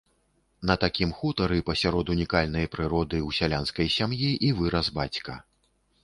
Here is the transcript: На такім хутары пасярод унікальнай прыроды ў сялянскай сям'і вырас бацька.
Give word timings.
На 0.69 0.75
такім 0.83 1.09
хутары 1.17 1.57
пасярод 1.67 2.05
унікальнай 2.13 2.65
прыроды 2.75 3.17
ў 3.27 3.37
сялянскай 3.39 3.87
сям'і 3.97 4.49
вырас 4.61 4.89
бацька. 4.97 5.37